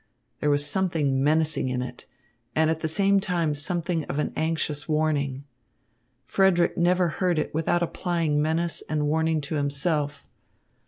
[0.39, 2.07] There was something menacing in it,
[2.55, 5.43] and at the same time something of an anxious warning.
[6.25, 10.27] Frederick never heard it without applying menace and warning to himself.